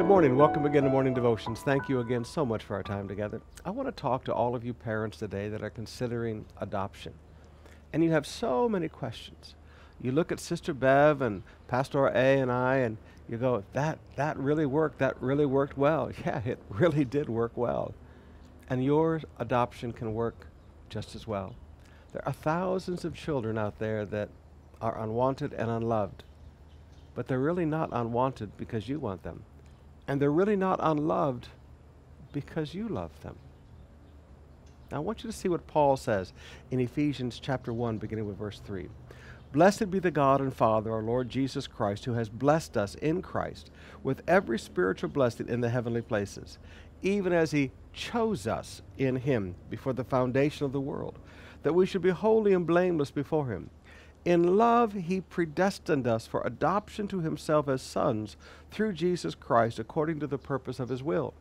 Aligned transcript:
Good 0.00 0.06
morning. 0.06 0.34
Welcome 0.34 0.64
again 0.64 0.84
to 0.84 0.88
Morning 0.88 1.12
Devotions. 1.12 1.60
Thank 1.60 1.90
you 1.90 2.00
again 2.00 2.24
so 2.24 2.46
much 2.46 2.64
for 2.64 2.74
our 2.74 2.82
time 2.82 3.06
together. 3.06 3.42
I 3.66 3.70
want 3.70 3.86
to 3.86 3.92
talk 3.92 4.24
to 4.24 4.32
all 4.32 4.54
of 4.54 4.64
you 4.64 4.72
parents 4.72 5.18
today 5.18 5.50
that 5.50 5.62
are 5.62 5.68
considering 5.68 6.46
adoption. 6.58 7.12
And 7.92 8.02
you 8.02 8.10
have 8.10 8.26
so 8.26 8.66
many 8.66 8.88
questions. 8.88 9.56
You 10.00 10.12
look 10.12 10.32
at 10.32 10.40
Sister 10.40 10.72
Bev 10.72 11.20
and 11.20 11.42
Pastor 11.68 12.06
A 12.06 12.40
and 12.40 12.50
I, 12.50 12.76
and 12.76 12.96
you 13.28 13.36
go, 13.36 13.62
that, 13.74 13.98
that 14.16 14.38
really 14.38 14.64
worked. 14.64 15.00
That 15.00 15.20
really 15.20 15.44
worked 15.44 15.76
well. 15.76 16.10
Yeah, 16.24 16.40
it 16.46 16.60
really 16.70 17.04
did 17.04 17.28
work 17.28 17.54
well. 17.54 17.92
And 18.70 18.82
your 18.82 19.20
adoption 19.38 19.92
can 19.92 20.14
work 20.14 20.46
just 20.88 21.14
as 21.14 21.26
well. 21.26 21.54
There 22.14 22.26
are 22.26 22.32
thousands 22.32 23.04
of 23.04 23.14
children 23.14 23.58
out 23.58 23.78
there 23.78 24.06
that 24.06 24.30
are 24.80 24.98
unwanted 24.98 25.52
and 25.52 25.70
unloved, 25.70 26.24
but 27.14 27.28
they're 27.28 27.38
really 27.38 27.66
not 27.66 27.90
unwanted 27.92 28.56
because 28.56 28.88
you 28.88 28.98
want 28.98 29.24
them. 29.24 29.44
And 30.10 30.20
they're 30.20 30.32
really 30.32 30.56
not 30.56 30.80
unloved 30.82 31.46
because 32.32 32.74
you 32.74 32.88
love 32.88 33.12
them. 33.22 33.36
Now, 34.90 34.96
I 34.96 35.00
want 35.00 35.22
you 35.22 35.30
to 35.30 35.36
see 35.36 35.48
what 35.48 35.68
Paul 35.68 35.96
says 35.96 36.32
in 36.72 36.80
Ephesians 36.80 37.38
chapter 37.38 37.72
1, 37.72 37.98
beginning 37.98 38.26
with 38.26 38.36
verse 38.36 38.60
3. 38.66 38.88
Blessed 39.52 39.88
be 39.88 40.00
the 40.00 40.10
God 40.10 40.40
and 40.40 40.52
Father, 40.52 40.92
our 40.92 41.00
Lord 41.00 41.28
Jesus 41.28 41.68
Christ, 41.68 42.06
who 42.06 42.14
has 42.14 42.28
blessed 42.28 42.76
us 42.76 42.96
in 42.96 43.22
Christ 43.22 43.70
with 44.02 44.22
every 44.26 44.58
spiritual 44.58 45.10
blessing 45.10 45.48
in 45.48 45.60
the 45.60 45.70
heavenly 45.70 46.02
places, 46.02 46.58
even 47.02 47.32
as 47.32 47.52
he 47.52 47.70
chose 47.92 48.48
us 48.48 48.82
in 48.98 49.14
him 49.14 49.54
before 49.70 49.92
the 49.92 50.02
foundation 50.02 50.66
of 50.66 50.72
the 50.72 50.80
world, 50.80 51.20
that 51.62 51.76
we 51.76 51.86
should 51.86 52.02
be 52.02 52.10
holy 52.10 52.52
and 52.52 52.66
blameless 52.66 53.12
before 53.12 53.46
him. 53.46 53.70
In 54.24 54.58
love, 54.58 54.92
he 54.92 55.22
predestined 55.22 56.06
us 56.06 56.26
for 56.26 56.42
adoption 56.42 57.08
to 57.08 57.20
himself 57.20 57.68
as 57.68 57.80
sons 57.80 58.36
through 58.70 58.92
Jesus 58.92 59.34
Christ 59.34 59.78
according 59.78 60.20
to 60.20 60.26
the 60.26 60.38
purpose 60.38 60.78
of 60.78 60.90
his 60.90 61.02
will. 61.02 61.32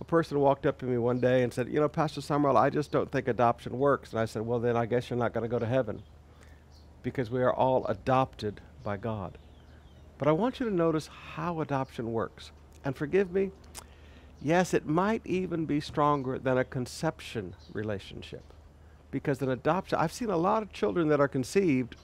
A 0.00 0.04
person 0.04 0.40
walked 0.40 0.66
up 0.66 0.78
to 0.78 0.86
me 0.86 0.98
one 0.98 1.20
day 1.20 1.44
and 1.44 1.52
said, 1.52 1.68
You 1.68 1.78
know, 1.78 1.88
Pastor 1.88 2.20
Summerall, 2.20 2.56
I 2.56 2.68
just 2.68 2.90
don't 2.90 3.12
think 3.12 3.28
adoption 3.28 3.78
works. 3.78 4.10
And 4.10 4.18
I 4.18 4.24
said, 4.24 4.42
Well, 4.42 4.58
then 4.58 4.76
I 4.76 4.86
guess 4.86 5.08
you're 5.08 5.18
not 5.18 5.32
going 5.32 5.42
to 5.42 5.48
go 5.48 5.60
to 5.60 5.66
heaven 5.66 6.02
because 7.04 7.30
we 7.30 7.42
are 7.42 7.52
all 7.52 7.86
adopted 7.86 8.60
by 8.82 8.96
God. 8.96 9.38
But 10.18 10.26
I 10.26 10.32
want 10.32 10.58
you 10.58 10.68
to 10.68 10.74
notice 10.74 11.08
how 11.34 11.60
adoption 11.60 12.12
works. 12.12 12.50
And 12.84 12.96
forgive 12.96 13.32
me, 13.32 13.52
yes, 14.42 14.74
it 14.74 14.86
might 14.86 15.22
even 15.24 15.64
be 15.64 15.80
stronger 15.80 16.40
than 16.40 16.58
a 16.58 16.64
conception 16.64 17.54
relationship 17.72 18.42
because 19.14 19.40
an 19.40 19.48
adoption, 19.48 19.96
I've 19.96 20.12
seen 20.12 20.28
a 20.28 20.36
lot 20.36 20.64
of 20.64 20.72
children 20.72 21.06
that 21.06 21.20
are 21.20 21.28
conceived 21.28 21.94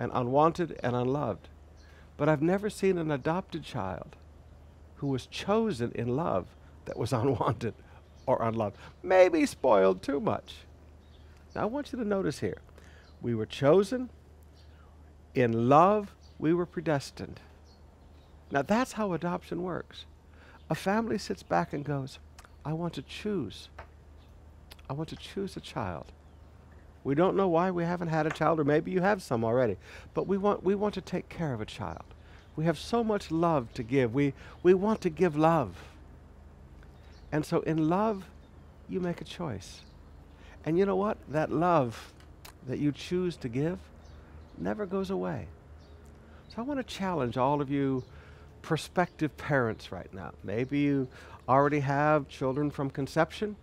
and 0.00 0.10
unwanted 0.12 0.76
and 0.82 0.96
unloved, 0.96 1.48
but 2.16 2.28
I've 2.28 2.42
never 2.42 2.68
seen 2.68 2.98
an 2.98 3.12
adopted 3.12 3.62
child 3.62 4.16
who 4.96 5.06
was 5.06 5.26
chosen 5.26 5.92
in 5.94 6.16
love 6.16 6.48
that 6.86 6.98
was 6.98 7.12
unwanted 7.22 7.74
or 8.26 8.42
unloved. 8.42 8.78
Maybe 9.00 9.46
spoiled 9.46 10.02
too 10.02 10.18
much. 10.18 10.56
Now, 11.54 11.62
I 11.62 11.64
want 11.66 11.92
you 11.92 12.00
to 12.00 12.04
notice 12.04 12.40
here 12.40 12.58
we 13.22 13.32
were 13.32 13.46
chosen, 13.46 14.10
in 15.36 15.68
love, 15.68 16.16
we 16.36 16.52
were 16.52 16.66
predestined. 16.66 17.38
Now, 18.50 18.62
that's 18.62 18.94
how 18.94 19.12
adoption 19.12 19.62
works. 19.62 20.04
A 20.68 20.74
family 20.74 21.18
sits 21.18 21.44
back 21.44 21.72
and 21.72 21.84
goes, 21.84 22.18
I 22.64 22.72
want 22.72 22.92
to 22.94 23.02
choose. 23.02 23.68
I 24.90 24.94
want 24.94 25.08
to 25.10 25.16
choose 25.16 25.56
a 25.56 25.60
child. 25.60 26.06
We 27.06 27.14
don't 27.14 27.36
know 27.36 27.46
why 27.46 27.70
we 27.70 27.84
haven't 27.84 28.08
had 28.08 28.26
a 28.26 28.30
child, 28.30 28.58
or 28.58 28.64
maybe 28.64 28.90
you 28.90 29.00
have 29.00 29.22
some 29.22 29.44
already. 29.44 29.76
But 30.12 30.26
we 30.26 30.36
want, 30.36 30.64
we 30.64 30.74
want 30.74 30.92
to 30.94 31.00
take 31.00 31.28
care 31.28 31.54
of 31.54 31.60
a 31.60 31.64
child. 31.64 32.02
We 32.56 32.64
have 32.64 32.76
so 32.76 33.04
much 33.04 33.30
love 33.30 33.72
to 33.74 33.84
give. 33.84 34.12
We, 34.12 34.34
we 34.64 34.74
want 34.74 35.02
to 35.02 35.08
give 35.08 35.36
love. 35.36 35.76
And 37.30 37.46
so 37.46 37.60
in 37.60 37.88
love, 37.88 38.24
you 38.88 38.98
make 38.98 39.20
a 39.20 39.24
choice. 39.24 39.82
And 40.64 40.76
you 40.76 40.84
know 40.84 40.96
what? 40.96 41.16
That 41.28 41.52
love 41.52 42.12
that 42.66 42.80
you 42.80 42.90
choose 42.90 43.36
to 43.36 43.48
give 43.48 43.78
never 44.58 44.84
goes 44.84 45.08
away. 45.08 45.46
So 46.48 46.56
I 46.58 46.62
want 46.62 46.80
to 46.80 46.94
challenge 46.94 47.36
all 47.36 47.60
of 47.60 47.70
you 47.70 48.02
prospective 48.62 49.36
parents 49.36 49.92
right 49.92 50.12
now. 50.12 50.32
Maybe 50.42 50.80
you 50.80 51.06
already 51.48 51.80
have 51.80 52.26
children 52.26 52.68
from 52.68 52.90
conception. 52.90 53.54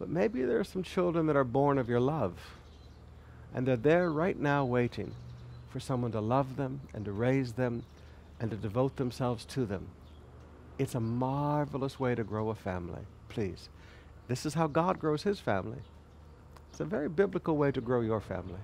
But 0.00 0.08
maybe 0.08 0.42
there 0.42 0.58
are 0.58 0.64
some 0.64 0.82
children 0.82 1.26
that 1.26 1.36
are 1.36 1.44
born 1.44 1.78
of 1.78 1.88
your 1.88 2.00
love. 2.00 2.32
And 3.54 3.68
they're 3.68 3.76
there 3.76 4.10
right 4.10 4.38
now 4.38 4.64
waiting 4.64 5.12
for 5.68 5.78
someone 5.78 6.10
to 6.12 6.20
love 6.20 6.56
them 6.56 6.80
and 6.94 7.04
to 7.04 7.12
raise 7.12 7.52
them 7.52 7.84
and 8.40 8.50
to 8.50 8.56
devote 8.56 8.96
themselves 8.96 9.44
to 9.44 9.66
them. 9.66 9.86
It's 10.78 10.94
a 10.94 11.00
marvelous 11.00 12.00
way 12.00 12.14
to 12.14 12.24
grow 12.24 12.48
a 12.48 12.54
family. 12.54 13.02
Please. 13.28 13.68
This 14.26 14.46
is 14.46 14.54
how 14.54 14.66
God 14.66 14.98
grows 14.98 15.22
his 15.22 15.38
family. 15.38 15.80
It's 16.70 16.80
a 16.80 16.84
very 16.84 17.08
biblical 17.10 17.56
way 17.58 17.70
to 17.70 17.80
grow 17.80 18.00
your 18.00 18.20
family. 18.20 18.60